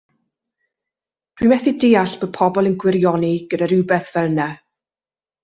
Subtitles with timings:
[1.41, 4.51] Dw i methu deall bod pobol yn gwirioni gyda rhywbeth fel 'na.